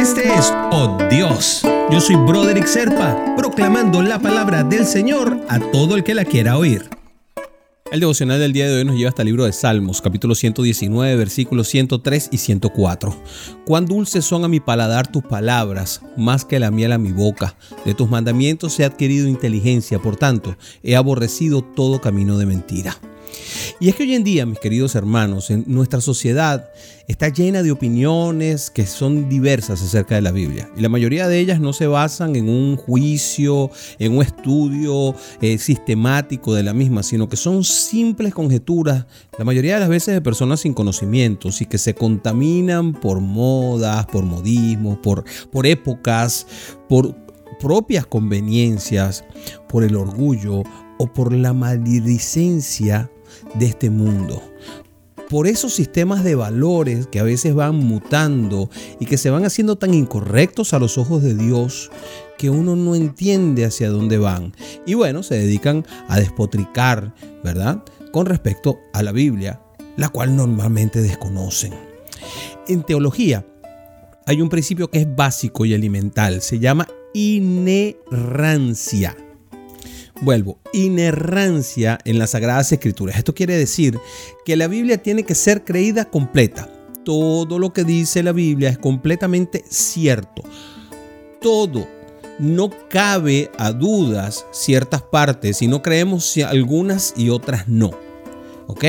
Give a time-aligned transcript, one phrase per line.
[0.00, 1.60] Este es Oh Dios.
[1.90, 6.56] Yo soy Broderick Serpa, proclamando la palabra del Señor a todo el que la quiera
[6.56, 6.88] oír.
[7.92, 11.16] El devocional del día de hoy nos lleva hasta el libro de Salmos, capítulo 119,
[11.16, 13.14] versículos 103 y 104.
[13.66, 17.54] Cuán dulces son a mi paladar tus palabras, más que la miel a mi boca.
[17.84, 22.96] De tus mandamientos he adquirido inteligencia, por tanto, he aborrecido todo camino de mentira.
[23.80, 26.70] Y es que hoy en día, mis queridos hermanos, en nuestra sociedad
[27.08, 30.70] está llena de opiniones que son diversas acerca de la Biblia.
[30.76, 35.58] Y la mayoría de ellas no se basan en un juicio, en un estudio eh,
[35.58, 39.06] sistemático de la misma, sino que son simples conjeturas,
[39.38, 44.06] la mayoría de las veces de personas sin conocimientos y que se contaminan por modas,
[44.06, 46.46] por modismos, por, por épocas,
[46.88, 47.16] por
[47.58, 49.24] propias conveniencias,
[49.68, 50.62] por el orgullo
[50.98, 53.10] o por la maledicencia
[53.54, 54.42] de este mundo.
[55.28, 59.76] Por esos sistemas de valores que a veces van mutando y que se van haciendo
[59.76, 61.92] tan incorrectos a los ojos de Dios
[62.36, 64.52] que uno no entiende hacia dónde van.
[64.86, 67.84] Y bueno, se dedican a despotricar, ¿verdad?
[68.12, 69.62] Con respecto a la Biblia,
[69.96, 71.74] la cual normalmente desconocen.
[72.66, 73.46] En teología
[74.26, 79.16] hay un principio que es básico y elemental, se llama inerrancia.
[80.22, 83.16] Vuelvo, inerrancia en las Sagradas Escrituras.
[83.16, 83.98] Esto quiere decir
[84.44, 86.68] que la Biblia tiene que ser creída completa.
[87.04, 90.42] Todo lo que dice la Biblia es completamente cierto.
[91.40, 91.88] Todo.
[92.38, 98.09] No cabe a dudas ciertas partes y no creemos algunas y otras no.
[98.70, 98.84] ¿Ok?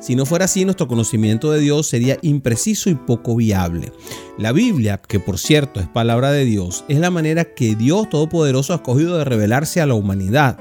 [0.00, 3.92] Si no fuera así, nuestro conocimiento de Dios sería impreciso y poco viable.
[4.38, 8.72] La Biblia, que por cierto es palabra de Dios, es la manera que Dios Todopoderoso
[8.72, 10.58] ha escogido de revelarse a la humanidad.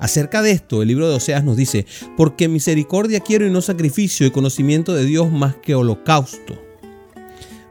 [0.00, 1.84] Acerca de esto, el libro de Oseas nos dice,
[2.16, 6.58] porque misericordia quiero y no sacrificio y conocimiento de Dios más que holocausto.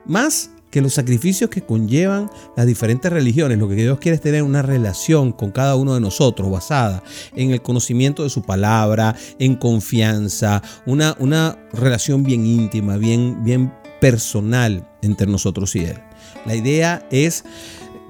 [0.05, 4.43] Más que los sacrificios que conllevan las diferentes religiones, lo que Dios quiere es tener
[4.43, 7.01] una relación con cada uno de nosotros basada
[7.33, 13.73] en el conocimiento de su palabra, en confianza, una, una relación bien íntima, bien, bien
[14.01, 15.97] personal entre nosotros y Él.
[16.45, 17.45] La idea es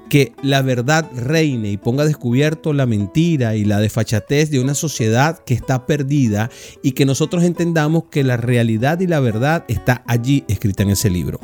[0.08, 5.38] que la verdad reine y ponga descubierto la mentira y la desfachatez de una sociedad
[5.44, 6.50] que está perdida
[6.82, 11.10] y que nosotros entendamos que la realidad y la verdad está allí escrita en ese
[11.10, 11.40] libro.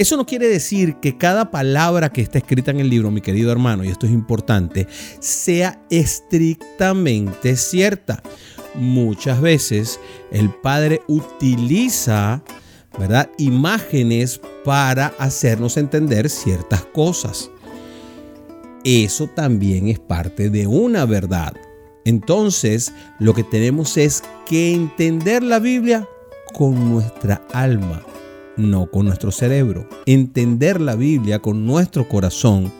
[0.00, 3.52] Eso no quiere decir que cada palabra que está escrita en el libro, mi querido
[3.52, 4.86] hermano, y esto es importante,
[5.20, 8.22] sea estrictamente cierta.
[8.74, 10.00] Muchas veces
[10.32, 12.42] el Padre utiliza
[12.98, 13.30] ¿verdad?
[13.38, 17.50] imágenes para hacernos entender ciertas cosas
[18.84, 21.54] eso también es parte de una verdad.
[22.04, 26.08] Entonces, lo que tenemos es que entender la Biblia
[26.54, 28.02] con nuestra alma,
[28.60, 29.88] no con nuestro cerebro.
[30.06, 32.72] Entender la Biblia con nuestro corazón,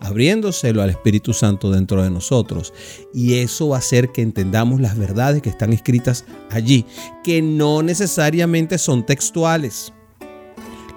[0.00, 2.72] abriéndoselo al Espíritu Santo dentro de nosotros.
[3.14, 6.84] Y eso va a hacer que entendamos las verdades que están escritas allí,
[7.22, 9.92] que no necesariamente son textuales.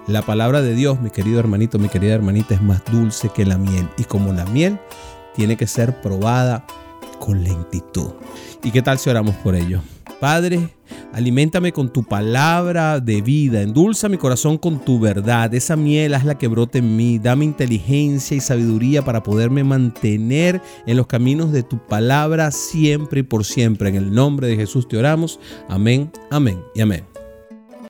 [0.06, 3.56] La palabra de Dios, mi querido hermanito, mi querida hermanita, es más dulce que la
[3.56, 3.88] miel.
[3.96, 4.78] Y como la miel,
[5.34, 6.66] tiene que ser probada
[7.18, 8.10] con lentitud.
[8.62, 9.80] ¿Y qué tal si oramos por ello?
[10.20, 10.70] Padre,
[11.14, 16.36] aliméntame con tu palabra de vida, endulza mi corazón con tu verdad, esa miel hazla
[16.36, 21.62] que brote en mí, dame inteligencia y sabiduría para poderme mantener en los caminos de
[21.62, 23.88] tu palabra siempre y por siempre.
[23.88, 25.38] En el nombre de Jesús te oramos.
[25.68, 27.13] Amén, amén y amén.